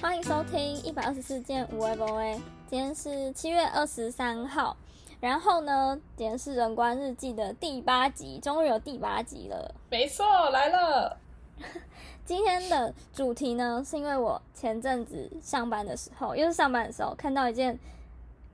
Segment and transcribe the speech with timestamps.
[0.00, 2.40] 欢迎收听一百二十四件无为 boy。
[2.68, 4.76] 今天是七月二十三号，
[5.18, 9.74] 然后呢，今天是人关日记的第八集，终于有第八集了。
[9.90, 11.18] 没错，来了。
[12.24, 17.76] 今天的主题呢，是因为我前阵子上班的时候，又是上班的时候，看到一件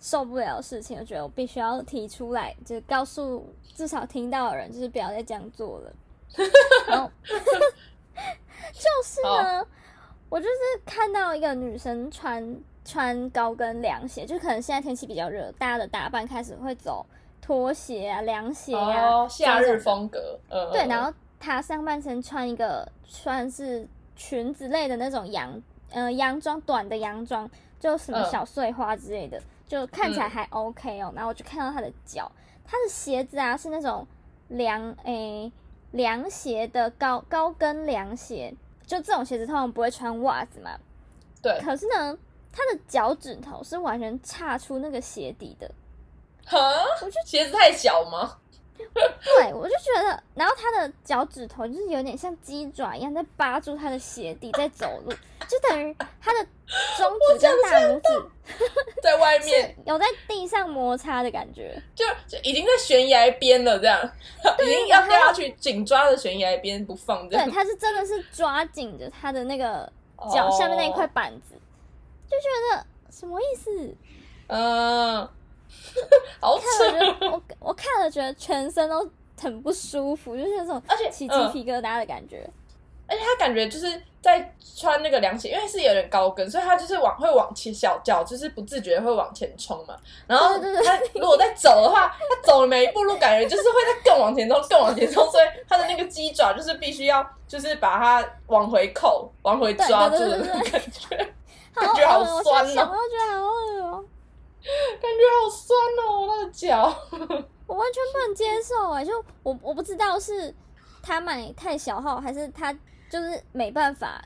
[0.01, 5.93] 受不了的事情，我觉得我必须要提出来，就告诉至少听到的人，就是不要再这样做了。
[6.89, 7.11] 然后
[8.73, 9.67] 就是呢，
[10.35, 17.07] 我就是看到一个女生穿穿高跟凉鞋，就可能现在天气比较热，大家的打扮开始会走
[17.41, 20.37] 拖鞋啊、凉鞋啊，哦，夏日风格。
[20.49, 25.63] 嗯，对，嗯然后她上半身穿一个算是裙子类的那种洋，
[25.93, 27.49] 呃，洋装短的洋装，
[27.79, 31.13] 就什么嗯小碎花之类的，就看起来嗯还 OK 哦。
[31.15, 32.29] 然后我就看到她的脚，
[32.65, 34.05] 她的鞋子啊是那种
[34.49, 35.53] 凉诶
[35.93, 38.53] 凉鞋的高高跟凉鞋，
[38.87, 40.79] 就这种鞋子通常不会穿袜子嘛。
[41.43, 42.17] 对，可是呢，
[42.53, 45.71] 他的脚趾头是完全岔出那个鞋底的。
[46.47, 46.59] 哈，
[47.27, 48.39] 鞋子太小吗？
[48.77, 55.13] 对，我就觉得，然后他的脚趾头就是有点像鸡爪一样在扒住他的鞋底在走路，
[55.49, 56.47] 就等于他的
[56.97, 58.31] 中指跟大拇指
[59.03, 61.81] 在外面有在地上摩擦的感觉。
[61.95, 63.99] 就就已经在悬崖边了，这样
[64.63, 67.51] 已经要掉下去，紧抓着悬崖边不放，这对，样。
[67.51, 69.91] 他是真的是抓紧着他的那个
[70.33, 71.55] 脚哦下面那一块板子，
[72.29, 73.95] 就觉得什么意思？
[74.49, 75.29] 嗯，
[76.41, 77.27] 好看了扯。
[77.31, 79.09] 我我看了觉得全身都
[79.41, 82.49] 很不舒服，就是那种而且起鸡嗯皮疙瘩的感觉。
[83.07, 89.95] 而且他感觉就是在穿那个凉鞋，因为是有点高跟，所以他就是往会往前小脚，就是不自觉会往前冲嘛。
[90.27, 101.35] 然后他如果在走的话，他走的每一步路感觉就是会在更往前冲，更往前冲，所以他的那个鸡爪就是必须要就是把它往回扣、往回抓住的那种感觉，
[101.75, 103.53] 好感觉好 恶哦我现酸哦在想到觉得好恶哦。
[103.53, 104.14] 感觉好酸哦，他的
[106.53, 106.95] 脚。
[107.67, 109.13] 我完全不能接受哎、就
[109.43, 110.55] 我我不知道是
[111.03, 112.73] 他买太小号，还是他
[113.11, 114.23] 就是没办法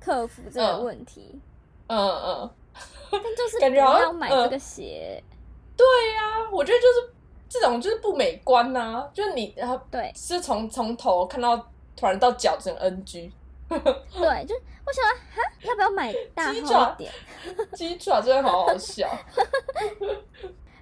[0.00, 1.40] 克服这个嗯问题，
[1.86, 2.50] 嗯嗯，
[3.10, 5.22] 但就是感觉好像要买这个鞋。
[5.76, 7.14] 对呀、我觉得就是
[7.48, 11.56] 这种就是不美观呐、就是你然后对是从从头看到
[11.96, 13.30] 突然到脚整 NG。
[13.68, 17.12] 对，就我想说哈，要不要买大号一点？
[17.74, 19.08] 鸡爪真的好好笑，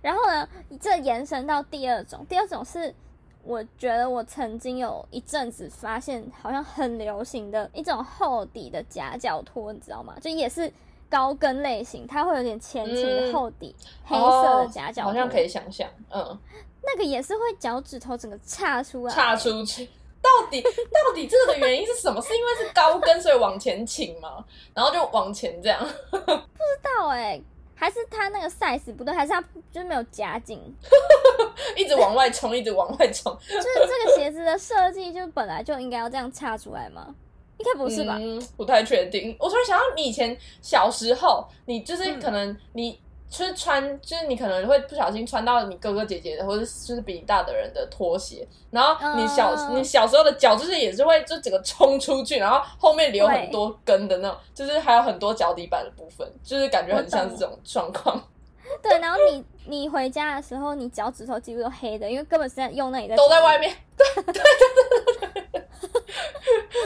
[0.03, 0.49] 然后呢，
[0.81, 2.94] 这延伸到第二种，第二种是
[3.43, 10.16] 我觉得我曾经有一阵子发现好像很流行的一种厚底的夹脚拖，你知道吗？
[10.21, 10.72] 就也是
[11.09, 13.75] 高跟类型，它会有点前倾厚底，
[14.05, 16.39] 黑色的夹脚拖，好像可以想象，嗯，
[16.83, 19.89] 那个也是会脚趾头整个岔出来，岔出去。
[20.22, 22.21] 到底到底这个的原因是什么？
[22.21, 24.44] 是因为是高跟所以往前倾吗？
[24.75, 25.81] 然后就往前这样？
[26.10, 27.41] 不知道哎、
[27.81, 29.41] 还是他那个 size 不对，还是他
[29.73, 30.61] 就是没有夹紧，
[31.75, 37.15] 一直往外冲，一直往外冲，就是这个鞋子的设计就本来就应该要这样插出来吗？
[37.57, 38.17] 应该不是吧？
[38.21, 39.35] 嗯，不太确定。
[39.39, 58.21] 我突然想到，你以前小时候，你就是嗯可能你就是穿，就是你可能会不小心穿到你哥哥姐姐的，或者是就是比你大的人的拖鞋，然后你小、嗯你小时候的脚就是也是会就整个冲出去，然后后面留很多根的那种，就是还有很多脚底板的部分，就是感觉很像这种状况。
[58.83, 64.43] 对，然后你你回家的时候，你脚趾头几乎都黑的，因为根本是在用那里在都在外面， 对对对
[65.53, 65.63] 对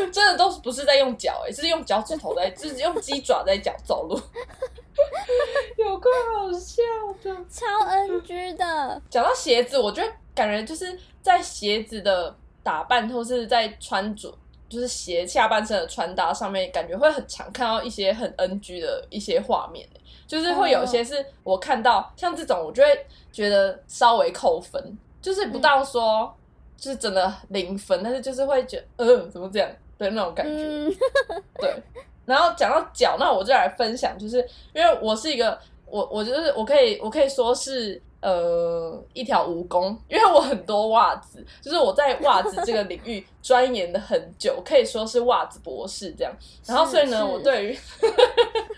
[0.13, 4.15] 真的都不是在用脚哎、是用脚趾头在，就是用鸡爪在脚走路，
[5.79, 6.83] 有够好笑
[7.23, 7.35] 的。
[7.51, 14.33] 超 NG 的，讲到鞋子，我觉得感觉就是在鞋子的打扮或是在穿着，
[14.69, 26.35] 就是鞋下半身的穿搭上面，感觉会很常看到一些很 NG 的一些画面、欸就是会有些是我看到像这种，我就会觉得稍微扣分，就是不到说
[26.77, 29.69] 就是真的零分，但是就是会觉得呃怎么这样
[29.99, 30.65] 的那种感觉。
[30.65, 30.95] 嗯，
[31.59, 31.75] 对，
[32.27, 34.39] 然后讲到脚，那我就来分享，就是
[34.75, 46.33] 因为我是一个，我我就是我可以我可以说是呃一条蜈蚣，因为我很多袜子，就是我在袜子这个领域 钻研的很久，可以说是袜子博士这样。
[46.67, 47.79] 然后所以呢，我对于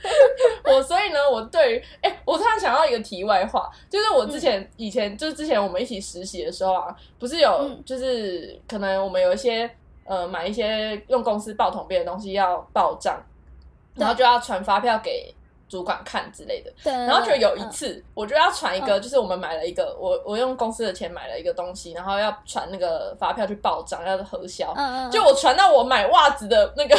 [0.64, 7.82] 我所以呢，我对于哎、我突然想到一个题外话，就是我之前、以前就是之前我们一起实习的时候啊，不是有、嗯。
[7.84, 9.70] 就是可能我们有一些
[10.04, 13.22] 呃买一些用公司报统编的东西要报账，
[13.94, 15.34] 然后就要传发票给
[15.68, 16.72] 主管看之类的。
[16.84, 17.70] 对，然后就有一嗯。
[17.70, 19.02] 次，我就要传一个，嗯。
[19.02, 24.74] 就是我们买了一个，我我用公司的钱买了一个东西，然后要传那个发票去报账，要核销。
[25.10, 26.96] 就我传到我买袜子的那个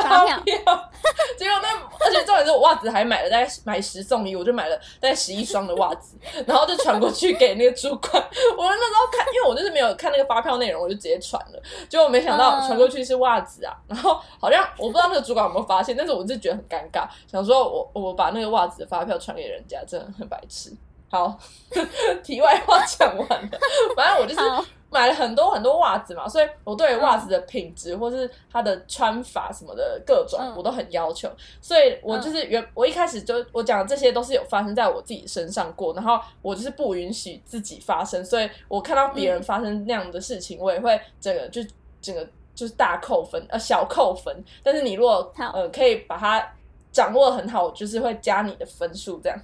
[0.00, 1.68] 发票 结果那
[2.04, 6.16] 而且重点是我袜子还买了大概买十送一，我就买了大概十一双的袜子，
[6.46, 8.12] 然后就传过去给那个主管。
[8.56, 11.62] 我那时候看，因为我就是没有看那个发票内容，我就直接传了。
[11.88, 20.70] 结果没想到嗯传过去是袜子啊，然后好像我不知道那个主管有没有发现，但是我就觉得很尴尬，想说我我把那个袜子的发票传给人家，真的很白痴。
[21.10, 21.38] 好，
[22.24, 23.58] 题外话讲完了，
[23.94, 30.54] 反正我就是好买了很多很多袜子嘛，所以我对袜子的品质或是它的穿法什么的各种嗯。
[30.54, 31.30] 我都很要求，
[31.60, 41.62] 所以我就是原我一开始就我讲的这些都是有发生在我自己身上过，然后我就是不允许自己发生，所以我看到别人发生那样的事情，我也会整个就
[42.00, 46.46] 整个就是大扣分呃小扣分，但是你如果呃可以把它
[46.92, 49.38] 掌握得很好，我就是会加你的分数这样。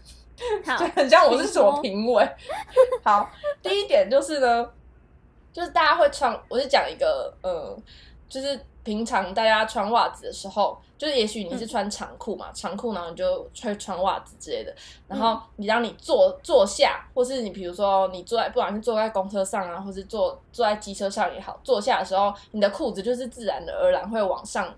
[0.64, 0.76] 好。
[0.84, 2.28] 就，很像我是什么评委。
[3.02, 3.28] 好，
[3.62, 4.70] 第一点就是呢，
[5.52, 7.76] 就是大家会穿，我是讲一个，呃，
[8.28, 14.74] 就是平常大家穿袜子的时候，就是也许你是穿长裤嘛，长裤然后你就穿穿袜子之类的，
[15.06, 24.74] 然后你让你坐坐下，或是你比如说你坐在，不管是坐在公车上啊，或是坐坐在机车上也好，坐下的时候，你的裤子就是自然的而然会往上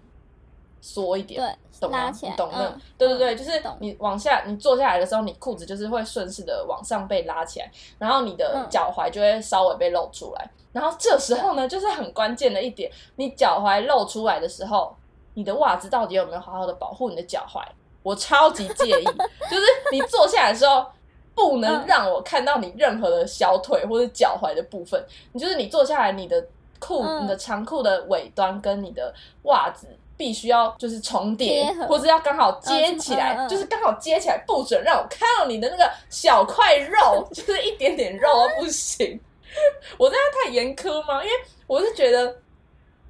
[0.81, 2.11] 缩一点，对，懂吗？
[2.23, 10.51] 你懂的，嗯对对对，就是你往下，你坐下来的时候，你裤子就是会顺势的往上被拉起来，然后你的嗯脚踝就会稍微被露出来。
[10.73, 14.95] 然后这时候呢，就是很关键的一点，你脚踝露出来的时候，
[15.35, 17.63] 你的袜子到底有没有好好的保护你的脚踝？
[18.03, 19.05] 我超级介意，
[19.51, 19.63] 就是
[19.93, 20.87] 你坐下来的时候。
[21.33, 25.03] 不能嗯让我看到你任何的小腿或者脚踝的部分。
[25.33, 26.45] 你就是你坐下来，你的
[26.79, 29.87] 裤、嗯你的长裤的尾端跟你的袜子
[30.21, 39.19] 必须要就是重叠或者要刚好接起来，就是刚好接起来，不准让我看到你的那个小块肉， 就是一点点肉都不行。
[39.97, 41.25] 我真的太严苛吗？
[41.25, 41.35] 因为
[41.67, 42.37] 我是觉得，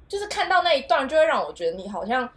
[0.07, 2.27] 就是看到那一段就会让我觉得你好像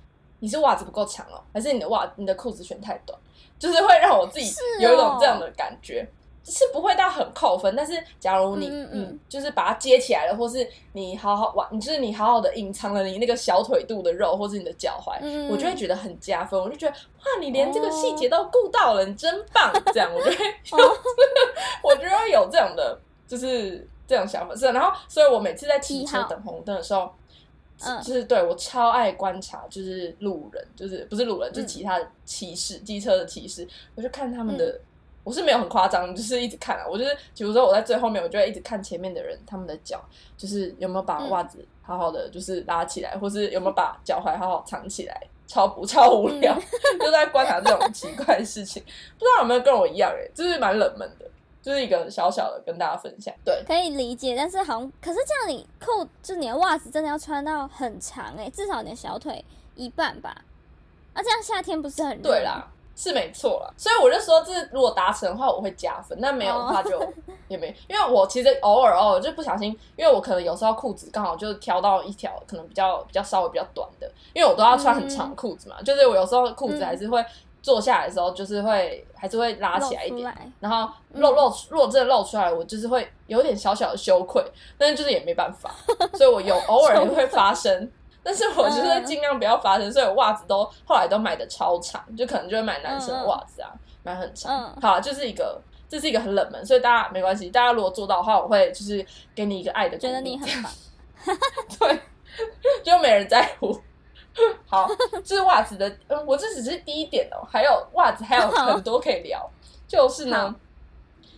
[0.41, 3.17] 你是袜子不够长哦，还是你的袜你的裤子选太短，
[3.61, 6.05] 就是会让我自己有一种这样的感觉。
[6.45, 16.61] 是不会到很扣分，但是假如你嗯嗯嗯你就是把它接起来了，或是你好好玩，你就是你好好的隐藏了你那个小腿肚的肉，或是你的脚踝，嗯我就会觉得很加分。
[16.61, 19.73] 我就觉得哇，你连这个细节都顾到了，你真棒！
[19.93, 20.37] 这样我就会
[20.79, 20.97] 有，
[21.83, 24.55] 我就会有这样的就是这种想法。
[24.55, 27.03] 是，然后所以我每次在骑车等红灯的时候。
[27.85, 34.81] 嗯就是对我超爱观察，就是路人，就是不是路人，就其他的骑士，机车的骑士，我就看他们的，嗯
[35.25, 40.01] 我是没有很夸张，就是一直看啊，我就是比如说我在最后面，我就会一直看前面的人他们的脚，
[40.37, 51.25] 就是有没有把嗯袜子好好的就是拉起来，或是有没有把脚踝好好藏起来，超不超无聊，嗯就在观察这种奇怪的事情，不知道有没有跟我一样诶、就是蛮冷门的，
[51.63, 53.63] 就是一个小小的跟大家分享，对。
[53.67, 59.43] 可以理解，但是好像可是这样你扣就你的袜子真的要穿到很长哎、至少你的小腿
[59.75, 60.45] 一半吧。
[61.15, 62.23] 啊，这样夏天不是很热？
[62.25, 63.71] 对啦，，是没错啦。
[63.77, 67.01] 所以我就说，这如果达成的话，我会加分；但没有的话就
[67.49, 67.75] 也没。
[67.89, 77.25] 因为我其实偶尔偶尔就不小心，因为我可能有时候裤子刚好就挑到一条可能比较比较稍微比较短的，因为我都要穿很长裤子嘛，就是我有时候裤子还是会
[77.63, 80.53] 坐下来的时候，就是会还是会拉起来一点。
[80.61, 84.45] 然后露露出，如果真的露出来，我就是会有点小小的羞愧，
[84.77, 85.75] 但是就是也没办法，
[86.13, 87.91] 所以我有偶尔也会发生，
[88.25, 93.71] 但是我就是尽量不要发生，所以我袜子都后来都买的超长，就可能就会买男生的袜子啊，
[94.03, 94.73] 买很长。
[94.75, 94.81] 嗯。
[94.81, 99.05] 好，就是一个这是一个很冷门，所以大家没关系，大家如果做到的话，我会就是
[99.35, 100.73] 给你一个爱的鼓励，觉得你很棒。
[101.79, 102.01] 对，
[102.83, 103.79] 就没人在乎。
[104.67, 104.89] 好，
[105.23, 109.49] 这是袜子的，嗯，我这只是第一点哦，还有袜子还有很多可以聊，
[109.87, 110.53] 就是呢，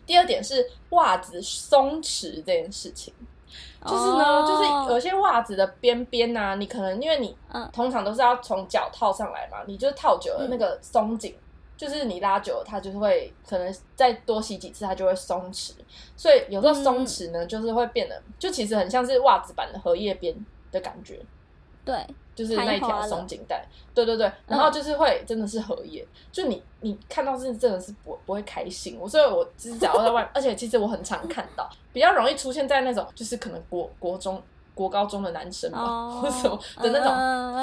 [0.06, 3.12] 第二点是袜子松弛这件事情，
[3.84, 11.34] 就是呢，哦就是有些袜子的边边呐，你可能因为你嗯通常都是要从脚套上来嘛，你就套久了嗯那个松紧。
[11.78, 15.72] 就是你拉久了，它就是会可能再多洗几次，它就会松弛。
[16.16, 20.34] 所以有时候松弛呢，就是会变得，就其实很像是袜子版的荷叶边
[20.72, 21.20] 的感觉。
[21.84, 21.94] 对，
[22.36, 34.40] 就是那一条松紧带，对对对，然后就是会真的是荷叶，就你你看到是真的是不不会开心，我所以我只是只要在外， 而且其实我很常看到，比较容易出现在那种就是可能国国中。
[34.76, 37.06] 国高中的男生吧，哦，或什么的那种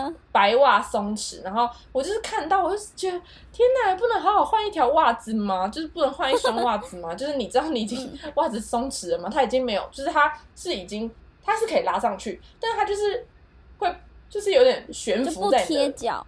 [0.03, 5.67] 种，白袜松弛，然后我就是看到，我就觉得天哪，不能好好换一条袜子吗？
[5.67, 7.13] 就是不能换一双袜子吗？
[7.13, 9.29] 就是你知道你已经嗯袜子松弛了吗？
[9.31, 11.07] 它已经没有，就是它是已经
[11.43, 13.23] 它是可以拉上去，但是它就是
[13.77, 13.95] 会
[14.33, 16.25] 就是有点悬浮在你的，贴脚，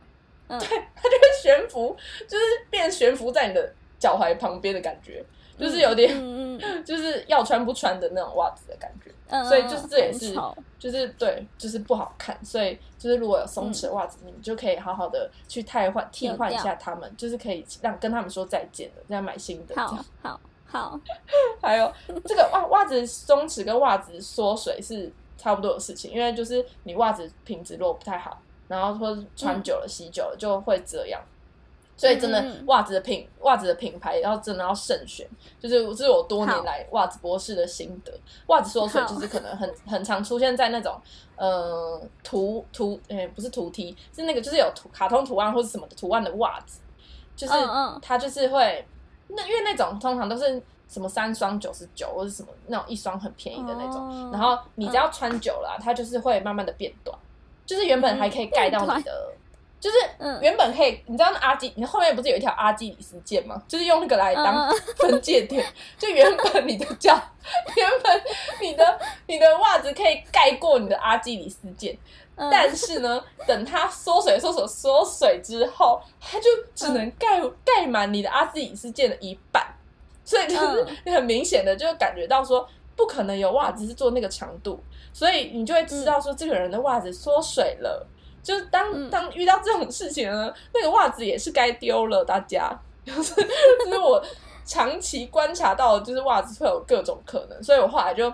[0.47, 0.65] 嗯，它
[1.09, 1.97] 就会悬浮，
[2.27, 5.25] 就是变悬浮在你的脚踝旁边的感觉，
[5.57, 9.11] 就是有点、嗯嗯 就是要穿不穿的那种袜子的感觉。
[9.27, 10.39] 嗯，所以就是这也是
[10.77, 20.05] 就是对，就是不好看，所以就是如果有松嗯弛的袜子，你们就可以好好的去替换替换一下他们，就是可以让跟他们说再见了，再买新的这好。
[20.21, 20.99] 好好，
[21.61, 21.91] 还有
[22.25, 31.21] 这个袜袜子松弛跟袜子缩水是差不多的事情，因为就是你袜子品质如果不太好，然后或者穿久了、洗久了就会这样。
[31.97, 35.25] 所以真的嗯嗯嗯袜子的品袜子的品牌要真的要慎选，
[35.57, 38.11] 就是这是我多年来袜子博士的心得。
[38.47, 40.99] 袜子缩水就是可能很很常出现在那种
[41.37, 46.81] 呃图图诶、不是图梯，是那个就是有图卡通图案或是什么的图案的袜子，
[47.33, 48.85] 就是嗯嗯它就是会
[49.29, 54.29] 那因为那种通常都是什么三双九十九或者什么那种一双很便宜的那种，哦。
[54.31, 57.17] 然后你只要穿久了啊、它就是会慢慢的变短，
[57.65, 59.33] 就是原本还可以盖到你的，
[59.79, 60.39] 就是嗯。
[60.41, 63.61] 原本可以，你知道那阿基，你后面不是有一条阿基里斯腱吗？
[63.67, 65.65] 就是用那个来当 分界点，
[65.97, 67.19] 就原本你的脚，
[67.75, 68.21] 原本
[68.61, 71.97] 你的你的袜子可以盖过你的阿基里斯腱，
[72.35, 72.49] 嗯。
[72.51, 79.63] 但是呢，等它缩水、缩水、缩水之后，它就只能盖盖满你的阿基里斯腱的一半，
[80.25, 82.67] 所以就是嗯你很明显的就感觉到说，
[82.97, 84.77] 不可能有袜子是做那个长度，
[85.13, 88.05] 所以你就会知道说，这个人的袜子缩水了。
[88.43, 92.25] 就是当嗯当遇到这种事情呢，那个袜子也是该丢了。
[92.25, 94.21] 大家 就是就是我
[94.65, 98.33] 长期观察到，就是袜子会有各种可能，所以我后来就。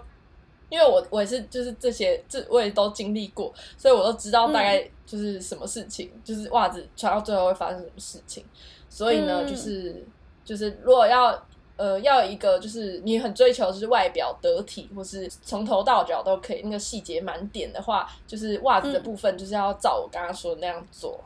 [0.70, 8.46] 因为我我也是就是这些这我也都经历过，所以我都知道大概就是什么事情，就是袜子穿到最后会发生什么事情。
[8.88, 10.08] 所以呢，嗯就是
[10.46, 11.38] 就是如果要
[11.82, 21.20] 呃要有一个就是你很追求就是外表得体，或是从头到脚都可以那个细节满点的话，就是袜子的部分就是要照我刚刚说的那样做。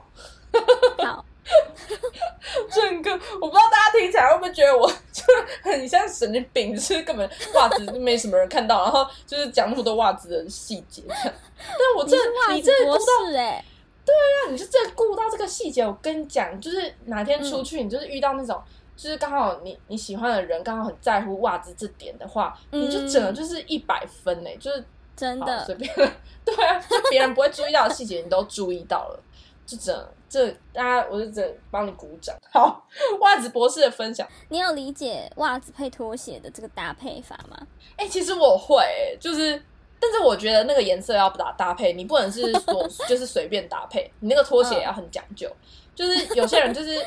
[0.99, 1.25] 好，
[2.71, 5.23] 整个我不知道大家听起来会不会觉得我就
[5.61, 11.03] 很像神经病，就是根本袜子就没什么人看到，然后就是讲那么多袜子的细节。
[11.09, 12.15] 但我这
[12.49, 13.61] 你你这顾到士哎，
[14.05, 18.61] 那你是这顾到这个细节，我跟你讲，就是哪天出去，你就是遇到那种，
[18.95, 24.83] 就是刚好你你喜欢的人刚好很在乎袜子这点的话，嗯你就整个就是一百分呢、就是
[25.15, 25.93] 真的随便，
[26.45, 29.19] 对啊，就别人不会注意到的细节，你都注意到了，
[29.65, 32.35] 就整这大家，我就整帮你鼓掌。
[32.51, 32.87] 好，
[33.21, 37.67] 袜子博士的分享，你有理解袜子配拖鞋的这个搭配法吗？
[37.97, 39.61] 哎、其实我会、欸，就是。
[39.97, 45.49] 但是我觉得那个颜色要搭搭配，你不能是说 就是随便搭配，你那个拖鞋也要很讲究。
[45.95, 46.99] 就是有些人就是，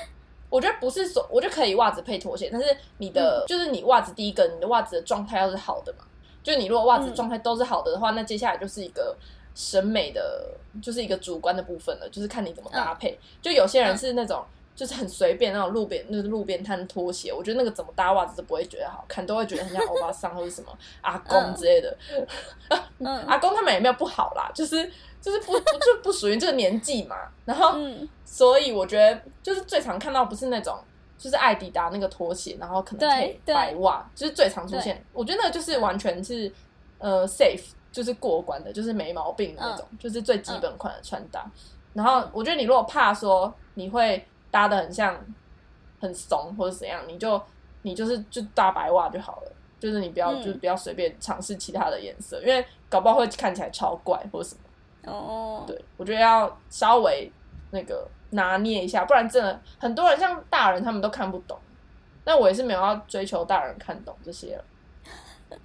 [0.50, 2.66] 我觉得不是说，我觉得可以袜子配拖鞋，但是
[2.98, 6.04] 你的、就是你袜子第一个，你的袜子的状态要是好的嘛，
[6.42, 9.16] 就是你如果袜子嗯状态都是好的的话，那接下来就是一个
[9.54, 10.48] 审美的，
[10.82, 13.18] 就是一个主观的部分了，就是看你怎么搭配。
[13.42, 14.44] 就有些人是那种。
[14.78, 20.68] 就是很随便那种路边，那个路边摊拖鞋，我觉得那个怎么搭袜子都不会觉得好看，都会觉得很像欧巴桑或者什么
[21.02, 21.98] 阿公之类的。
[22.98, 24.88] 嗯 阿公他们也没有不好啦，就是
[25.20, 27.16] 就是不不就不属于这个年纪嘛。
[27.44, 30.78] 然后，嗯，所以我觉得就是最常看到不是那种
[31.18, 35.04] 就是艾迪达那个拖鞋，然后可能对配白袜，就是最常出现。
[35.12, 36.52] 我觉得那个就是完全是
[36.98, 41.44] 呃 safe，就是过关的，就是没毛病的那种，就是最基本款的穿搭。
[41.94, 45.18] 然后我觉得你如果怕说你会搭的很像
[46.00, 47.40] 很怂或者怎样，你就
[47.82, 49.52] 你就是就搭白袜就好了。
[49.80, 55.12] 就是你不要，嗯就是不要随便尝试其他的颜色，因为搞不好会看起来超怪或者什么。
[55.12, 57.30] 哦，对，我觉得要稍微
[57.70, 61.56] 那个拿捏一下，不然真的很多人像大人他们都看不懂。
[62.24, 64.64] 那我也是没有要追求大人看懂这些了。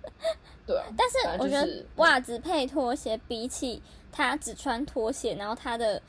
[0.67, 5.99] 对啊，但是我觉得袜子配拖鞋，比起他只穿拖鞋，然后他的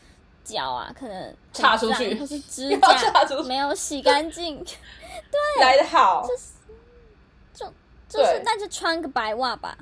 [0.44, 7.72] 脚啊可能很插出去脏或是指甲出去没有洗干净， 对来的好，就是
[8.10, 9.76] 对那就穿个白袜吧。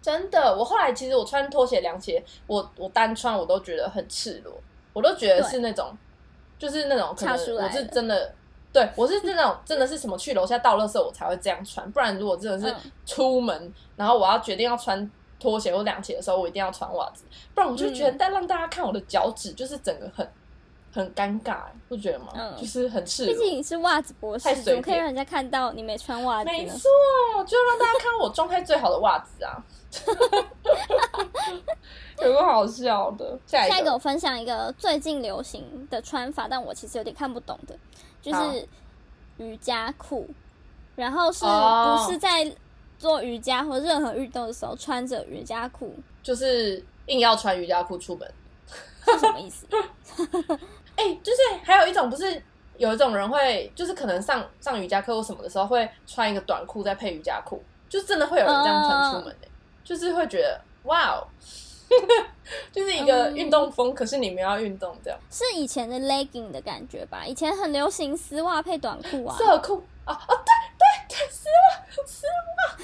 [0.00, 0.56] 真的。
[0.56, 4.58] 我后来其实我穿拖鞋、凉鞋，我我单穿我都觉得很赤裸，
[4.92, 5.94] 我都觉得是那种，
[6.58, 8.34] 就是那种可能我是真的。
[8.72, 15.08] 对，我是那种真的是什么去楼下倒垃圾我才会这样穿，不然如果真的是嗯出门，然后我要决定要穿
[15.44, 17.24] 拖鞋或凉鞋的时候，我一定要穿袜子，
[17.54, 20.26] 不然我就觉得嗯但让大家看我的脚趾，就是整个很
[20.90, 22.28] 很尴尬，不觉得吗？
[22.34, 23.34] 嗯就是很赤裸。
[23.34, 26.56] 毕竟你是袜子博士，太怎么可以让人家看到你没穿袜子呢？
[26.56, 26.78] 没错，
[27.46, 29.62] 就让大家看我状态最好的袜子啊，
[32.22, 33.38] 有个好笑的。
[33.46, 37.76] 下一个，下一个我分享一个最近流行的穿法，但我其实有点看不懂的，
[38.22, 38.66] 就是
[39.36, 40.26] 瑜伽裤，
[40.96, 42.50] 然后是哦不是在
[43.04, 48.26] 做瑜伽或任何运动的时候穿着瑜伽裤就是硬要穿瑜伽裤出门。
[49.04, 49.66] 是什么意思？
[50.96, 52.42] 哎、就是还有一种不是
[52.78, 59.48] 有一种人会，就是可能上上瑜伽课或什么的时候，会穿一个短裤再配瑜伽裤，就真的会有人这样穿出门的、
[59.84, 61.28] 就是会觉得哇哦，
[62.72, 65.18] 就是一个运动风，可是你们要运动这样。
[65.30, 67.26] 是以前的 legging 的感觉吧？
[67.26, 72.76] 以前很流行丝袜配短裤啊，色裤啊啊，对对对，丝袜丝袜，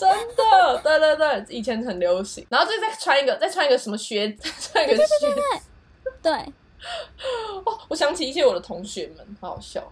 [0.00, 2.46] 真的，对对对，以前很流行。
[2.48, 5.04] 然后就再穿一个，再穿一个什么靴，再穿一个靴
[5.58, 5.66] 子。
[6.22, 6.32] 对。
[7.64, 9.82] 哦，我想起一些我的同学们，好好笑。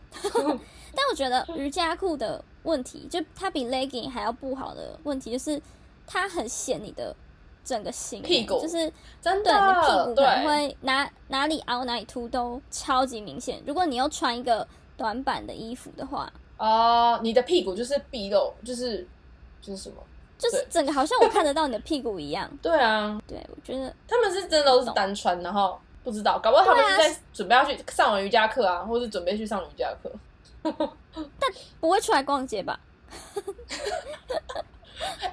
[0.94, 5.58] 但我觉得瑜伽裤的问题，就它比 legging 还要不好的问题，就是
[6.06, 7.16] 它很显你的
[7.64, 13.62] 整个型，屁股就是真的，你的屁股可能会哪哪里凹哪里凸都超级明显。
[13.66, 16.30] 如果你又穿一个短版的衣服的话，
[16.64, 19.04] 哦，你的屁股就是毕露，就是
[19.61, 19.97] 就是什么？
[20.38, 22.49] 就是整个好像我看得到你的屁股一样。
[22.62, 30.12] 对啊，对，我觉得他们是真的都是单穿，然后不知道，搞不好他们是在准备要去上完瑜伽课啊，或是准备去上瑜伽课。
[30.62, 31.50] 但
[31.81, 32.78] 不会出来逛街吧？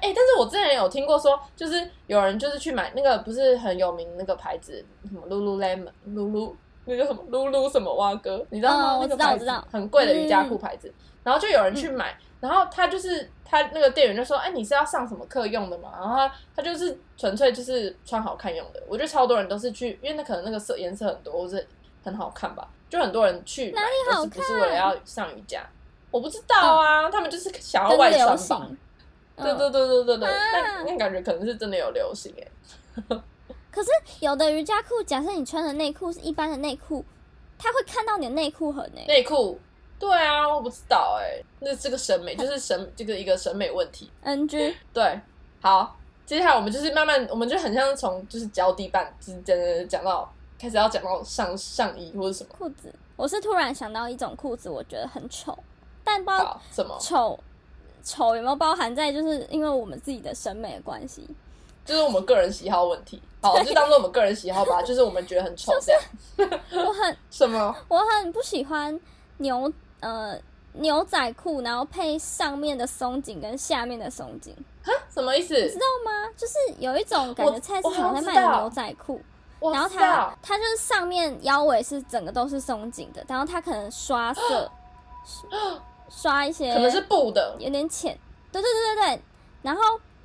[0.00, 6.54] 但是我之前有听过说，就是有人就是去买那个不是很有名那个牌子，什么 Lululemon、Lulu
[6.86, 8.98] 那叫什么 Lulu 什么蛙哥，你知道吗？
[9.02, 15.92] 那个牌子知道我知道很贵的瑜伽裤牌子，然后就有人去买，然后他就是他那个店员就说，哎、你是要上什么课用的嘛？
[15.98, 18.82] 然后他他就是纯粹就是穿好看用的。
[18.88, 21.66] 我觉得超多人都是去，因为那可能那个色颜色很多，或是
[22.02, 25.64] 很好看吧，就很多人去买哪里好都是不是为了要上瑜伽？
[26.10, 28.68] 我不知道啊，他们就是想要外穿吧。
[29.36, 33.16] 对对嗯，对对对对，啊但那感觉可能是真的有流行哎。
[33.70, 33.88] 可是
[34.20, 37.04] 有的瑜伽裤，假设你穿的内裤是一般的内裤，
[37.56, 39.04] 他会看到你的内裤痕诶。
[39.06, 39.58] 内裤，
[39.98, 44.10] 对啊，我不知道哎，那这个审美就是审这个一个审美问题。
[44.22, 45.20] NG，对，
[45.60, 45.96] 好，
[46.26, 55.56] 接下来我们就是慢慢，我们就很像是从就是脚底板，就是讲到开始要讲到上上衣或者什么，裤子，我是突然想到一种裤子，我觉得很丑，
[56.02, 57.38] 但不知道好什么，丑
[58.02, 61.28] 丑有没有包含在，就是因为我们自己的审美的关系。
[61.90, 63.20] 就是我们个人喜好问题。
[63.42, 66.00] 好，就当做我们个人喜好吧， 就是我们觉得很丑这样。
[66.86, 67.74] 我很 什么？
[67.88, 68.98] 我很不喜欢
[69.38, 70.38] 牛呃
[70.74, 74.54] 牛仔裤，然后配上面的松紧跟下面的松紧，
[75.12, 75.54] 什么意思？
[75.54, 76.28] 你知道吗？
[76.36, 79.20] 就是有一种感我觉菜市场在卖的牛仔裤，
[79.72, 84.70] 然后它它就是上面腰围是整个都是松紧的，然后它可能刷色
[86.08, 88.16] 刷一些可能是布的有点浅，
[88.52, 89.22] 对对对对对，
[89.62, 89.82] 然后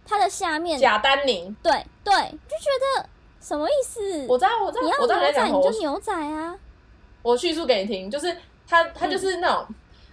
[0.07, 1.55] 它的下面假丹宁。
[1.63, 1.71] 对
[2.03, 3.09] 对，就觉得
[3.41, 4.25] 什么意思？
[4.27, 5.19] 我知道，我知道你要，我知道。
[5.19, 6.55] 我你就牛仔啊，
[7.21, 8.35] 我叙述给你听，就是
[8.67, 9.65] 它，它嗯就是那种、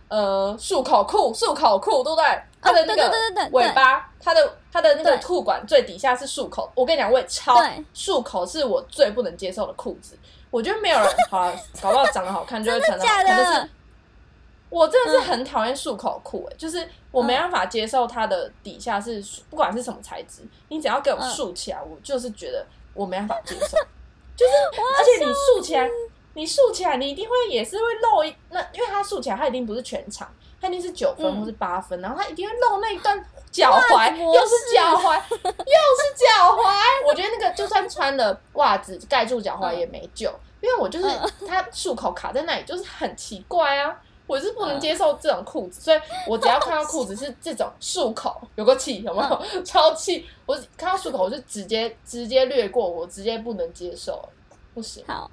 [0.08, 2.24] 呃束口裤，束口裤，对不对？
[2.60, 6.70] 它的那哦对对对个尾巴，它的它的那个裤管最底下是束口。
[6.74, 10.16] 我跟你讲，我也超对束口是我最不能接受的裤子。
[10.50, 13.68] 我觉得没有人好啊，搞不好长得好看就会穿得好假看，但是的，
[14.72, 23.76] 我真的是嗯很讨厌束口裤，哎，就是我没办法接受它的底下是不管是什么材质，你只要给我嗯竖起来，我就是觉得我没办法接受。
[24.34, 24.52] 就是，
[24.98, 25.86] 而且你竖起来，
[26.32, 30.26] 你竖起来，你一定会也是会露一那，因为它竖起来，它一定不是全长，
[30.58, 37.06] 它一定是九分嗯或是八分，然后它一定会露那一段脚踝，又是脚踝， 又是脚踝。
[37.06, 40.32] 我觉得那个就算穿了袜子盖住脚踝也没救，
[40.62, 41.06] 因为我就是
[41.46, 43.94] 它束口卡在那里，就是很奇怪啊。
[44.26, 49.42] 我是不能接受这种裤子，所以我只要看到裤子是这种束口，有个气有没有？
[49.64, 50.26] 超气！
[50.46, 54.26] 我看到束口我就直接直接略过，我直接不能接受，
[54.74, 55.04] 不行。
[55.06, 55.30] 好，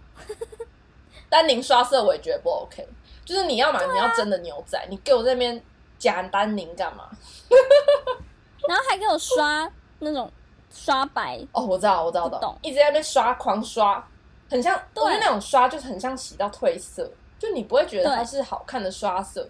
[1.29, 2.87] 丹宁刷色我也觉得不 OK，
[3.23, 5.61] 就是你要买你要真的牛仔，你给我这边
[5.97, 7.09] 假丹宁干嘛？
[8.67, 10.29] 然后还给我刷那种
[10.71, 14.05] 刷白，哦，我知道，我知道，懂，一直在那边刷，狂刷，
[14.49, 19.49] 很像，对我觉得那种刷就是很像洗到褪色，就你不会觉得它是好看的刷色，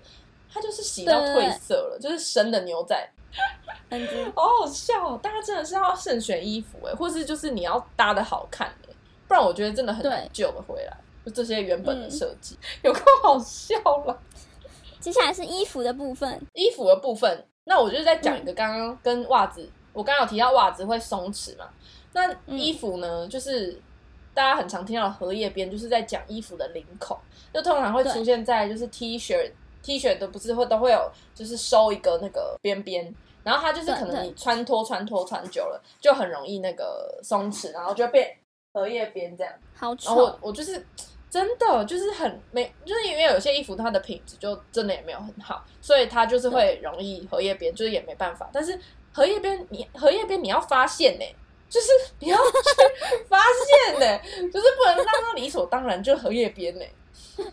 [0.54, 3.12] 它就是洗到褪色了，就是生的牛仔
[4.36, 5.20] 好好笑哦！
[5.22, 8.94] 大家真的是要慎选衣服哎，或是就是你要搭的好看哎，
[9.28, 10.98] 不然我觉得真的很难对救得回来。
[11.26, 13.76] 就这些原本的嗯设计，有够好笑
[14.06, 14.18] 了。
[15.00, 21.70] 接下来是衣服的部分，衣服的部分，那我就在讲嗯一个刚刚跟袜子，我刚刚有提到袜子会松弛嘛，
[22.14, 23.80] 那嗯衣服呢，就是
[24.40, 27.20] 大家很常听到荷叶边，就是在讲衣服的领口，
[27.54, 29.52] 就通常会出现在就是 T 恤
[29.84, 33.14] ，T 恤的不是会都会有就是收一个那个边边。
[33.44, 38.34] 然后它就是可能你穿脱穿脱穿久了，就很容易那个松弛，然后就变
[38.74, 39.54] 荷叶边这样。
[39.76, 40.88] 好然后我，我就是
[41.30, 48.50] 真的就是很没，就是因为有些衣服它的品质就真的也没有很好，所以它就是会容易荷叶边，就是也没办法。
[48.54, 48.80] 但是
[49.12, 51.26] 荷叶边你荷叶边你要发现呢、
[51.70, 51.88] 就是
[52.20, 54.20] 你要去发现呢、
[54.52, 56.86] 就是不能让它理所当然就荷叶边呢、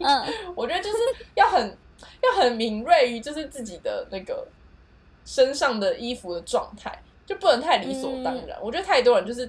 [0.01, 0.25] 嗯，
[0.57, 0.99] 我觉得就是
[1.35, 1.77] 要很
[2.23, 4.47] 要很敏锐于就是自己的那个
[5.25, 8.59] 身上的衣服的状态，就不能太理所当然。
[8.63, 9.49] 我觉得太多人就是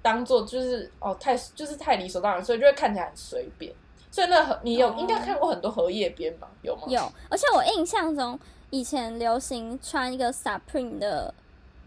[0.00, 3.72] 当做就是哦太就是太理所当然，所以就会看起来很随便。
[4.10, 6.48] 所以那荷你有哦应该看过很多荷叶边吧？
[6.62, 6.82] 有吗？
[6.88, 8.38] 有，而且我印象中
[8.70, 11.34] 以前流行穿一个 Supreme 的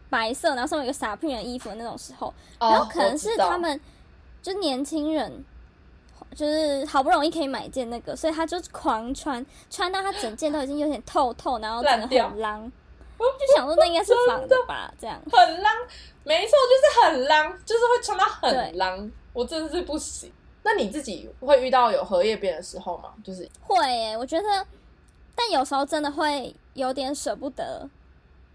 [0.09, 3.79] 白色，然后上面有一个 Supreme 的衣服的那种时候，哦，然后可能是他们
[4.41, 5.45] 就年轻人。
[6.35, 12.71] 就是好不容易可以买一件那个，所以他就狂穿，穿到他整件都已经有点透透，然后整个很浪，
[13.17, 15.19] 就想说那应该是仿的吧，这样。
[15.31, 15.73] 很浪，
[16.23, 20.31] 没错，就是很浪，就是会穿到很浪，我真的是不行。
[20.61, 23.11] 那你自己会遇到有荷叶边的时候吗？
[23.23, 24.67] 就是会耶，我觉得，
[25.33, 27.89] 但有时候真的会有点舍不得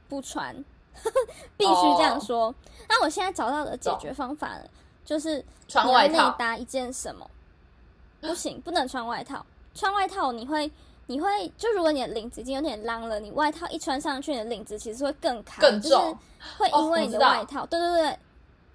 [0.09, 0.65] 不穿，
[1.57, 2.55] 必须这样说。
[2.89, 4.65] 那我现在找到的解决方法呢，
[5.05, 7.29] 就是穿内搭一件什么？
[8.21, 9.45] 不行，不能穿外套。
[9.75, 10.71] 穿外套你会，
[11.07, 15.95] 你会就如果你的领子已经有点浪了，你外套一穿上去，你的领子其实会更卡，就是
[16.57, 18.19] 会哦因为你的外套，对对对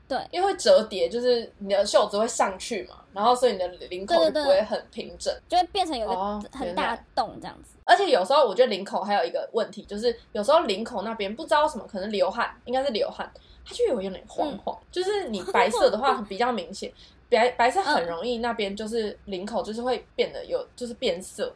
[0.09, 5.31] 对，因为会折叠，就是你的袖子会上去嘛，然后所以你的领口就不会很平整。
[5.47, 7.77] 就会变成有哦个很大洞这样子。
[7.85, 13.31] 而且有时候我觉得领口还有一个问题，就是有时候领口那边不知道什么，可能流汗，应该是流汗，
[13.63, 16.91] 它就有有点黄黄，就是你白色的话比较明显，
[17.29, 21.53] 白白色很容易那边就是领口就是会变得有就是变色。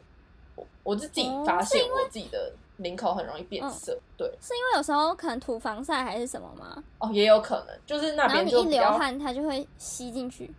[0.54, 6.82] 我我是自己发现我自己的领口很容易变色，对是因为有时候可能涂防晒还是什么吗？
[6.98, 10.52] 哦也有可能就是那边你一流汗，它就会吸进去。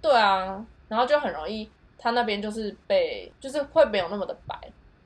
[0.00, 4.58] 对啊，然后就很容易，它那边就是被就是会没有那么的白，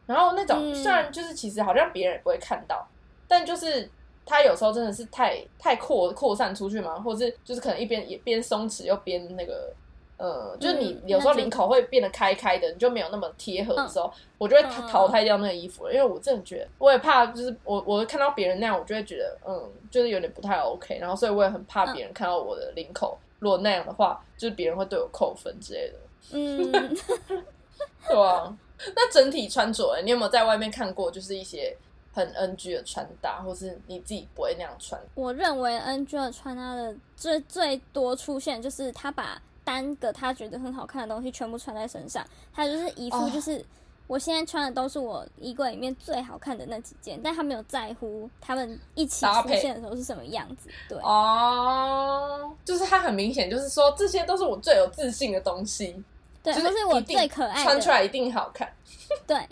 [0.06, 2.86] 然后那种、嗯虽然就是其实好像别人也不会看到，
[3.26, 3.90] 但就是
[4.24, 9.72] 它有时候真的是太太扩扩散出去嘛，或者是就是可能一边也边松弛又边那个。
[10.20, 25.94] 呃，就是你嗯有时候领口会变得开开的，你就没有那么贴合的时候，我就会淘汰掉那个衣服了，因为我真的觉得，我也怕，就是我我看到别人那样，我就会觉得，嗯，就是有点不太 OK，然后所以我也很怕嗯别人看到我的领口，如果那样的话，就是别人会对我扣分之类的。
[26.32, 26.70] 嗯，
[28.06, 28.54] 对啊，
[28.94, 31.74] 那整体穿着、欸，你有没有在外面看过，就是一些
[32.12, 35.00] 很 NG 的穿搭，或是你自己不会那样穿？
[35.14, 43.64] 我认为 NG 的穿搭的最最多出现就是他把单个他觉得很好看的东西全部穿在身上，他就是一副哦就是。
[44.06, 50.68] 我现在穿的都是我衣柜里面最好看的那几件，但他没有在乎他们一起出现的时候是什么样子。
[50.88, 56.02] 对，哦，就是他很明显，就是说这些都是我最有自信的东西，
[56.42, 58.68] 对，就是我最可爱的，穿出来一定好看。
[59.28, 59.48] 对，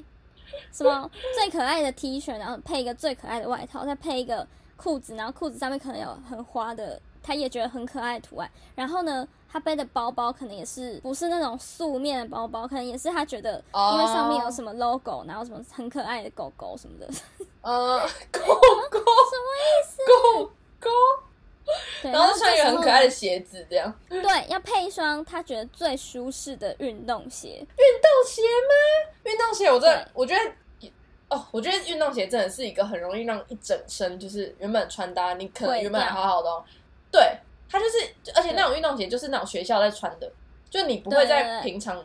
[0.72, 4.44] 什么最可爱的 T 恤，然后配一个最可爱的外套，再配一个
[4.76, 8.50] 裤子，然后裤子上面可能有很花的，他也觉得很可爱的图案。
[8.74, 17.08] 然后呢，他背的包包可能也是不是那种素面的包包，可能也是他觉得哦因为上面有什么 logo，然后什么很可爱的狗狗什么的，
[17.62, 17.98] 呃，
[18.30, 19.98] 狗狗 什么意思？
[20.06, 20.44] 狗
[20.80, 20.90] 狗，
[22.02, 23.92] 对，然后穿一个很可爱的鞋子，这样。
[24.08, 27.48] 对，要配一双他觉得最舒适的运动鞋。
[27.58, 29.12] 运动鞋吗？
[29.24, 30.40] 运动鞋，我真的我觉得。
[31.30, 36.64] 哦，我觉得运动鞋真的是一个很容易让一整身就是原本穿搭，你可能原本还好好的、哦，
[37.12, 37.38] 对，
[37.70, 37.98] 它就是，
[38.34, 40.30] 而且那种运动鞋就是那种学校在穿的，
[40.70, 42.02] 就你不会在对平常，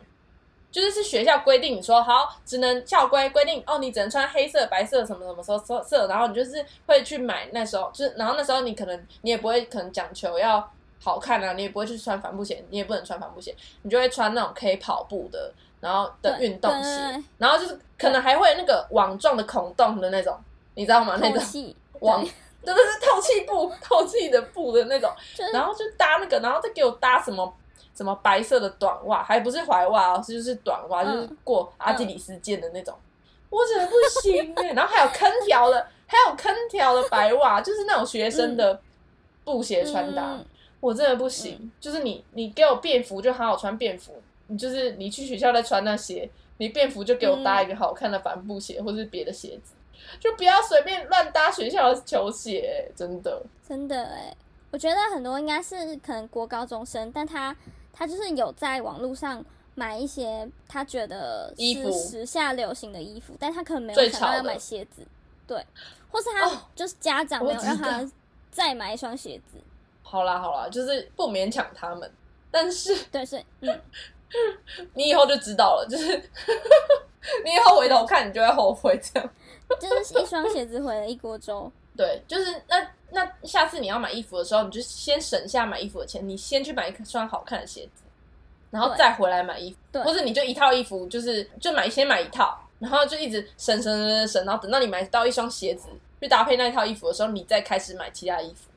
[0.70, 10.70] 就是是学校规定你说好，只能校规规定哦，你只能穿黑色、白色什么什么色色色，然后你就是会去买那时候，就是然后那时候你可能你也不会可能讲求要
[11.02, 20.38] 好看啊，你也不会去穿帆布鞋，你也不能穿帆布鞋，你就会穿那种可以跑步的，然后的运动鞋，然后就是可能还会那个网状的孔洞的那种，
[20.74, 21.18] 你知道吗？
[21.20, 22.32] 那种，网对，
[22.64, 25.10] 真的是透气布、透气的布的那种，
[25.52, 27.52] 然后就搭那个，然后再给我搭什么
[27.94, 31.06] 什么白色的短袜，还不是踝袜哦，是就是短袜，嗯。
[31.06, 32.94] 就是过阿基里斯腱的那种，
[33.50, 38.80] 我真的不行哎、 然后还有坑条的，还有坑条的白袜， 就是那种学生的
[39.44, 40.44] 布鞋穿搭，嗯。
[40.80, 41.70] 我真的不行。
[41.80, 49.72] 就是你你给我便服就好好穿便服，你就是你去学校再穿那鞋，你便服就给我搭一个好看的帆布鞋、或是别的鞋子，
[50.20, 53.42] 就不要随便乱搭学校的球鞋、真的。
[53.66, 54.36] 真的哎，
[54.70, 57.54] 我觉得很多应该是可能国高中生，但他
[57.92, 61.90] 他就是有在网络上买一些他觉得衣服。
[61.90, 65.06] 是时下流行的衣服，但他可能没有想到要买鞋子，
[65.46, 65.64] 对，
[66.10, 66.62] 或是他哦。
[66.74, 68.10] 就是家长没有让他
[68.50, 69.58] 再买一双鞋子，
[70.02, 72.10] 好啦好啦，就是不勉强他们，
[72.50, 73.80] 但是对，所以嗯，
[74.94, 76.30] 你以后就知道了，就是
[77.44, 79.30] 你以后回头看，你就会后悔这样。
[79.80, 88.02] 就是一双鞋子毁了一锅粥， 对，就是那那下次你要买衣服的时候，你就先省下买衣服的钱，你先去买一双好看的鞋子，
[88.70, 95.88] 然后再回来买衣服，对或者你就一套衣服，就是就买先买一套，然后就一直省省省省省，然后等到你买到一双鞋子
[96.20, 98.68] 去搭配那一套衣服的时候，你再开始买其他衣服。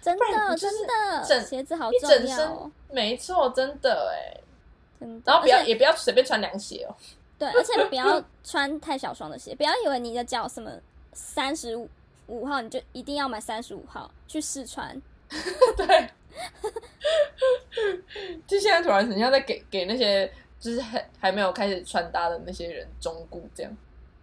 [0.00, 4.40] 真的真的，整鞋子好重要哦，没错，真的哎。
[4.98, 5.22] 真的。
[5.26, 6.96] 然后不要也不要随便穿凉鞋哦。
[7.40, 10.70] 对，而且不要穿太小双的鞋，不要以为你的脚什么
[11.14, 11.88] 三十五
[12.26, 15.00] 五号，你就一定要买三十五号去试穿。
[15.74, 16.10] 对，
[18.46, 23.76] 就现在突然很像在给给那些就是还还没有开始穿搭的那些人忠顾这样。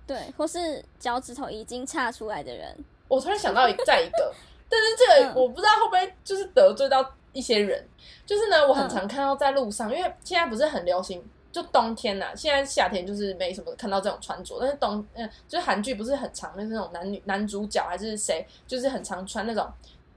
[0.06, 2.77] 对，或是脚趾头已经岔出来的人，
[3.08, 4.34] 我突然想到一再一个，
[4.69, 7.84] 但是这个嗯我不知道会不会就是得罪到一些人。
[8.27, 11.23] 就是呢，我很嗯常看到在路上，因为现在不是很流行，
[11.62, 19.67] 就冬天呐、现在夏天就是没什么看到这种穿着，但是冬嗯，就是韩剧不是很常，就是那种男女男主角还是谁，就是很常穿那种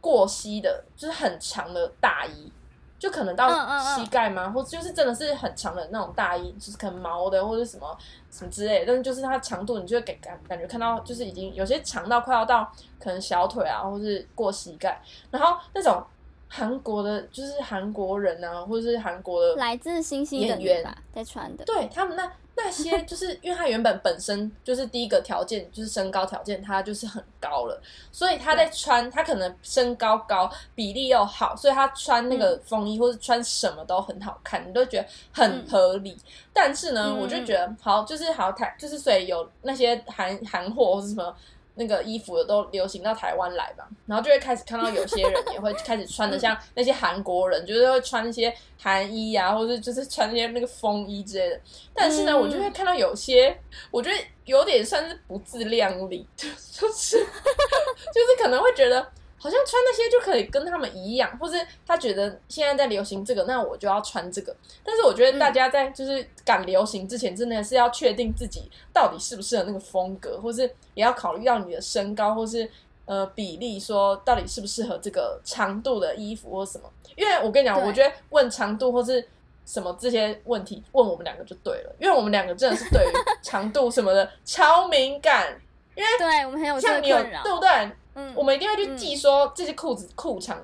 [0.01, 2.53] 过膝的，就是很长的大衣。
[2.99, 4.51] 就可能到嗯嗯嗯膝盖吗？
[4.51, 7.97] 或就是真的是很长的那种大衣，就是可能毛的或者什么
[8.31, 15.01] 什么之类的，但是就是它长度，你就会给感感觉看到，就是已经有些长到快要到可能小腿啊，或是过膝盖，
[15.31, 16.05] 然后那种
[16.53, 21.65] 韩国的，就是韩国人啊，或者是韩国的来自星星的演员，在穿的。
[21.65, 36.19] 对他们那那些， 就是因为他原本本身就是第一个条件就是身高条件，他就是很高了，所以他在穿他可能身高高，比例又好，所以他穿那个风衣或者穿什么都很好看，你都觉得很合理。
[36.53, 41.33] 但是呢，嗯我就觉得好，就是好台，就是所以有那些韩韩货或是什么。
[41.75, 51.61] 那个衣服的都流行到台湾来吧，然后就会开始看到有些人也会开始穿的像那些韩国人，就是会穿一些韩衣啊，或者就是穿一些那个风衣之类的。
[51.95, 53.57] 但是呢，嗯我就会看到有些，
[53.91, 59.07] 我觉得有点算是不自量力，就 就是 就是可能会觉得
[59.43, 64.55] 好像穿那些就可以跟他们一样，或是他觉得现在在流行这个，那我就要穿这个。
[64.85, 72.71] 但是我觉得大家在就是赶流行之前，真的是要确定自己到底适不适合那个风格，或是也要考虑到你的身高或是
[73.07, 76.91] 呃比例，说到底适不适合这个长度的衣服或什么。
[77.17, 79.27] 因为我跟你讲，我觉得问长度或是
[79.65, 85.59] 什么这些问题问我们两个就对了，因为我们两个真的是对于长度什么的超敏感。
[85.97, 87.17] 因为 对，我们很有这像你有。
[87.17, 87.91] 对不对？
[88.29, 90.59] 嗯，我们一定会去记说这些裤子裤长，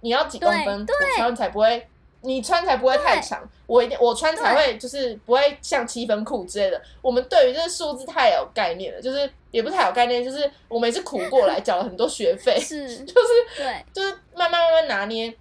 [0.00, 1.88] 你要几公分，对我穿才不会，
[2.22, 6.80] 你穿才不会太长，我一定我穿才会就是不会像七分裤之类的。
[7.00, 15.34] 我们对于这个数字太有概念了，就是也不是太有概念，就是我们也是苦过来，缴了很多学费，是， 就是对，就是慢慢慢慢拿捏，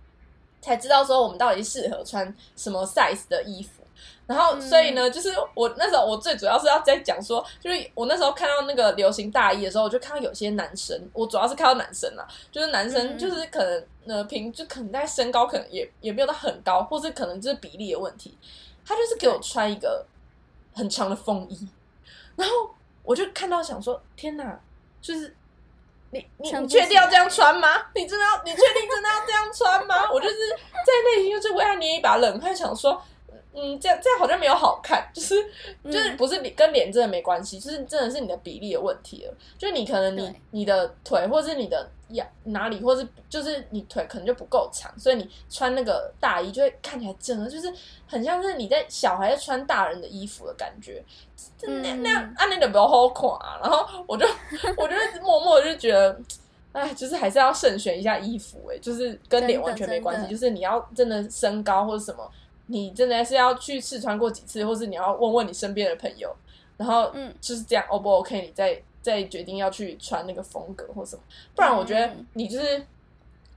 [0.61, 3.78] 才知道说我们到底适合穿什么 size 的衣服。
[4.29, 18.37] 然后，嗯所以呢，就是我那时候我最主要是要在讲说，就是我那时候看到那个流行大衣的时候，我就看到有些男生，我主要是看到男生啦，就是男生嗯就是可能呃平就可能在身高可能也也没有到很高，或是可能就是比例的问题，
[18.85, 20.05] 他就是给我穿一个
[20.75, 21.67] 很长的风衣，
[22.35, 22.69] 然后
[23.01, 24.59] 我就看到想说，天哪，
[25.01, 25.35] 就是
[26.11, 27.67] 你你你确定要起这样穿吗？
[27.95, 30.11] 你真的要你确定真的要这样穿吗？
[30.13, 33.01] 我就是在内心就是为他捏一把冷汗，想说。
[33.61, 35.35] 嗯，这样这样好像没有好看，就是
[35.83, 39.33] 就是嗯不是你跟脸真的没关系，就是真的是你的比例的问题了。
[39.57, 47.73] 就是你可能你你的腿或是你的呀哪里，或是就是你腿可能就不够长，所以你穿那个大衣就会看起来整个就是
[48.07, 51.03] 很像是你在小孩在穿大人的衣服的感觉。
[51.61, 54.25] 那嗯那样按那个比较好看、啊，然后我就
[54.77, 56.19] 我就默默地就觉得。
[56.71, 62.31] 哎，就是还是要慎选一下衣服、哎，就是跟脸完全没关系，就是你要真的身高或者什么，
[62.71, 66.33] 你真的是要去试穿过几次，或是你要问问你身边的朋友，
[66.77, 67.33] 然后嗯。
[67.41, 71.21] 就是这样 O 不 OK，你再再决定要去穿那个风格或什么，
[71.55, 72.25] 不然我觉得嗯。
[72.33, 72.77] 你就是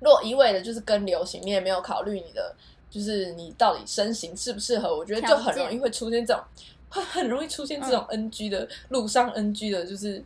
[0.01, 2.55] 如果一味的就是跟流行，你也没有考虑你的
[2.91, 6.43] 就是你到底身形适不适合，我觉得就很容易会出现这种，
[6.89, 10.25] 会很容易出现这种 NG 的、路上 NG 的，就是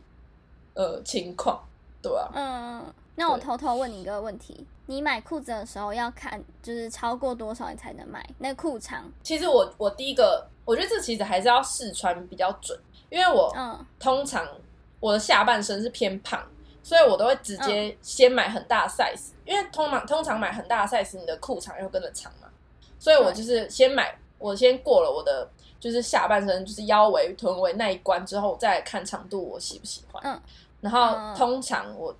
[0.73, 1.61] 呃情况，
[2.01, 2.85] 对吧、嗯，
[3.19, 8.23] 那我偷偷问你一个问题：你买裤子的时候要看，就是超过多少你才能买？
[8.37, 9.11] 那裤长？
[9.23, 13.83] 其实我我第一个，我觉得这其实还是要试穿比较准，因为我嗯。
[13.99, 14.47] 通常
[14.99, 16.39] 我的下半身是偏胖，
[16.83, 17.97] 所以我都会直接嗯。
[18.03, 22.47] 先买很大的 size，、因为通常通常买很大的 size，你的裤长又跟着长嘛，
[22.99, 25.49] 所以我就是先买，我先过了我的
[25.79, 30.21] 就是下半身就是腰围、臀围那一关之后，再看长度我喜不喜欢。
[30.23, 30.39] 嗯。
[30.81, 31.35] 然后嗯。
[31.35, 32.15] 通常我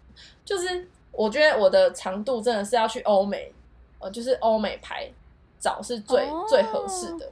[0.48, 3.54] 就是我觉得我的长度真的是要去欧美，
[4.00, 5.12] 呃，就是欧美牌
[5.60, 7.30] 找是最、哦最合适的。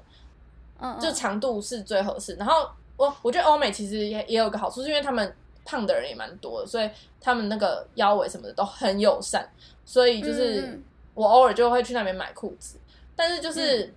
[0.77, 2.35] 嗯，就长度是最合适。
[2.35, 6.89] 然后我我觉得欧美其实也也有个好处，是因为他们胖的人也蛮多的，所以
[7.21, 9.49] 他们那个腰围什么的都很友善，
[9.85, 12.77] 所以就是嗯我偶尔就会去那边买裤子。
[13.15, 13.93] 但是就是、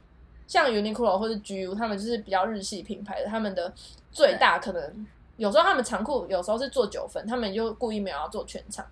[0.47, 3.73] 像 Uniqlo 或者 GU，他们就是比较日系品牌的，他们的
[4.13, 5.07] 最大可能
[5.39, 8.85] 有时候他们长裤有时候是做九分，他们就故意没有要做全长，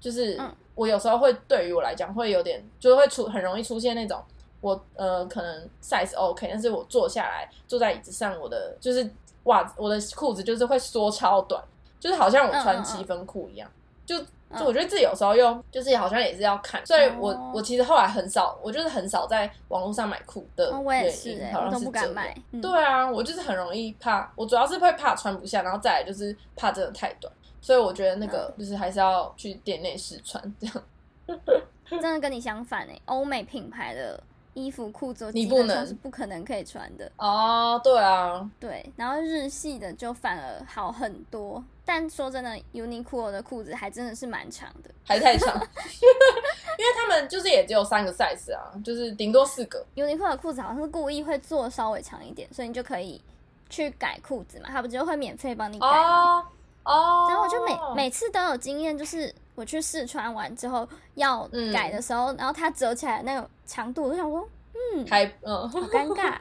[0.00, 0.52] 就是嗯。
[0.76, 4.22] 我有时候会对于我来讲会有点，就是会出很容易出现那种
[4.62, 9.10] 我呃可能 size OK，但是我坐下来坐在椅子上，我的就是
[9.44, 11.62] 袜子我的裤子就是会缩超短，
[11.98, 13.70] 就是好像我穿七分裤一样，
[14.06, 14.16] 就
[14.50, 14.58] 嗯。
[14.58, 17.52] 就我觉得自己有时候又就是好像也是要看，所以我、哦。
[17.54, 22.26] 我其实后来很少，我就是很少在网络上买裤的哦，我也原是好像我都不敢是这样。
[22.26, 22.36] 买。
[22.52, 28.28] 嗯、对啊，我就是很容易怕，我主要是会怕穿不下，然后再来就是怕真的太短，所以我觉得那嗯。
[28.28, 30.82] 个就是还是要去店内试穿这样。
[32.00, 34.20] 真的跟你相反哎、欧美品牌的
[34.54, 37.10] 衣服裤子，你不能是不可能可以穿的。
[37.16, 41.62] 哦，对啊，对，然后日系的就反而好很多。
[41.84, 44.90] 但说真的，Uniqlo 的裤子还真的是蛮长的。
[45.04, 49.84] 还太长， 因为他们就是也只有三个 size 啊，就是顶多四个。
[49.96, 53.20] Uniqlo 的裤子好像是故意会做稍微长一点，所以你就可以
[53.68, 56.38] 去改裤子嘛，他不就会免费帮你改吗？
[56.38, 56.46] 哦
[56.84, 66.38] 哦，然后我就每每次都有经验，就是我去试穿完之后要改的时候，然后它折起来的那个长度，我想说，嗯，还嗯，好尴尬，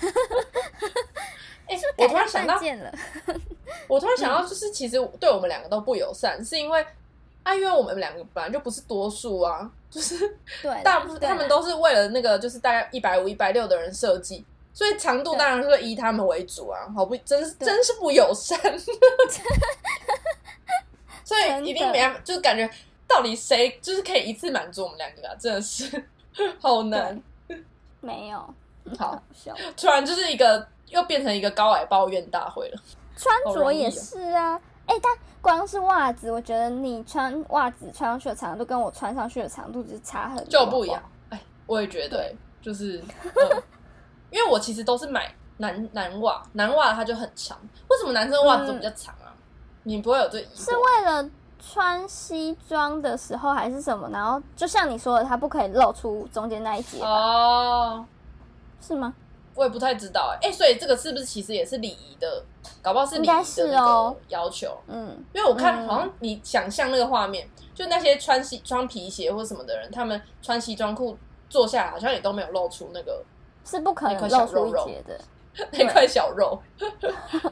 [1.98, 2.94] 我突然想到，了。
[3.86, 6.82] 我突然想到，就是其实对我们两个都不友善，是因为
[7.42, 10.16] 啊，因为我们两个本来就不是多数啊，就是
[10.62, 18.58] 对，大部分他们都是为了那个就是大概一百五、一百六的人设计，所以长度当然是以他们为主啊，好不真是真是不友善，
[21.24, 22.68] 所以一定没办法，就是感觉
[23.08, 26.04] 到底谁就是可以一次满足我们两个啊，真的是。
[26.60, 27.20] 好难。
[28.00, 28.38] 没有，
[28.98, 29.12] 好。
[29.12, 29.54] 好，笑。
[29.76, 32.80] 突然就是一个又变成一个高矮抱怨大会了。
[33.16, 41.00] 穿着也是啊，哎、但光是袜子，我觉得你穿袜子穿上去的长度跟我穿上去的长度就是差很多，就不一样。
[41.30, 43.62] 哎，我也觉得，就是，嗯，
[44.30, 47.56] 因为我其实都是买男男袜，男袜它就很长，
[47.88, 49.23] 为什么男生袜子都比较长啊？
[49.84, 50.76] 你不会有这疑是惑？
[50.76, 54.08] 为了穿西装的时候还是什么？
[54.10, 58.04] 然后就像你说的，它不可以露出中间那一截，哦，
[58.80, 59.14] 是吗？
[59.54, 62.44] 我也不太知道哎、哎，所以这个是不是其实也是礼仪的？
[62.82, 64.76] 搞不好是礼仪应该是的那哦个要求。
[64.88, 71.16] 嗯，因为我看嗯好像你想象那个画面，就那些穿西穿皮鞋或什么的人，他们穿西装裤
[71.48, 73.22] 坐下来，好像也都没有露出那个
[73.64, 75.20] 是不可那块能露出一截的。
[75.72, 76.60] 那块小肉，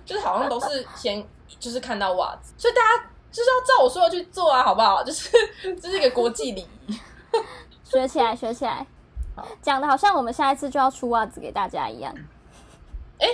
[0.04, 1.24] 就是好像都是先
[1.58, 5.02] 就是看到袜子，所以大家就是要照我说的去做啊，好不好？
[5.02, 5.30] 就是
[5.80, 6.98] 这是一个国际礼仪。
[7.84, 8.86] 学起来，学起来
[9.36, 9.46] 好。
[9.60, 12.14] 讲的好像我们下一次就要出袜子给大家一样。
[13.18, 13.28] 哎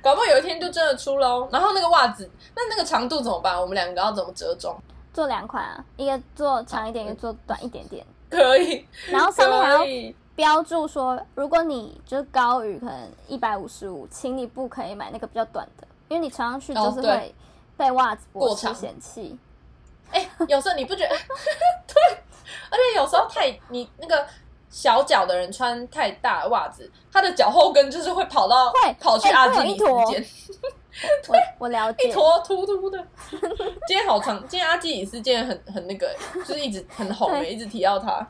[0.00, 1.48] 搞不好有一天就真的出喽。
[1.50, 3.60] 然后那个袜子，那那个长度怎么办？
[3.60, 4.76] 我们两个要怎么折中？
[5.12, 8.06] 做两款啊，一个做长一点，一个做短一点点。
[8.30, 9.84] 可以，然后上面还要
[10.36, 17.34] 标注说，如果你就是高于可能一百五十五，请你不可以买那个比较短的，因为你穿上去就是会
[17.76, 19.38] 被袜子过长剥失嫌弃。
[20.10, 21.10] 哎、有时候你不觉得？
[21.86, 22.18] 对，
[22.70, 24.26] 而且有时候太你那个
[24.68, 30.26] 小脚的人穿太大的袜子，他的脚后跟就是会跑到会跑去哎阿基里斯会有一坨腱，
[31.28, 32.98] 我我了解， 一坨突突的。
[33.86, 38.28] 今天好长，今天阿基里斯件很很那个、欸，就是一直很红、欸，一直提到他。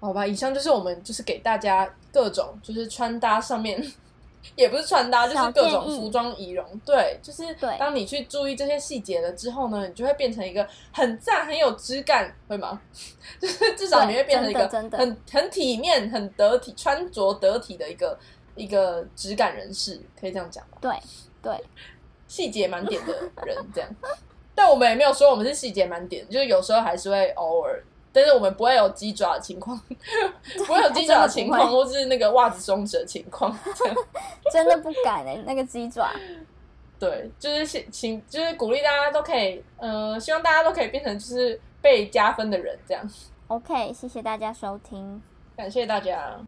[0.00, 3.82] 好吧，以上就是我们就是给大家各种就是穿搭上面，
[4.54, 6.64] 也不是穿搭，就是各种服装仪容。
[6.84, 7.42] 对，就是
[7.78, 12.80] 当你去注意这些细节了之后呢，你就会变成一个很赞、很有质感，会吗？
[13.40, 18.16] 就是至少你会变成一个很很体面、很得体、穿着得体的一个
[18.54, 20.78] 一个质感人士，可以这样讲吧？
[20.80, 20.92] 对
[21.42, 21.64] 对，
[22.28, 23.12] 细节满点的
[23.44, 23.90] 人这样。
[24.54, 27.82] 但我们也没有说我们是细节满点，就是有时候还是会偶尔，
[28.16, 29.78] 但是我们不会有鸡爪的情况，
[30.56, 33.54] 不会有鸡爪的情况，或是那个袜子松弛的情况。
[34.50, 36.10] 真的不敢哎、那个鸡爪。
[36.98, 43.06] 对，就是请请，就是鼓励大家都可以，呃，希望大家都可以变成就是被加分的人，这样。
[43.48, 45.22] OK，谢谢大家收听。
[45.54, 46.40] 感谢大家。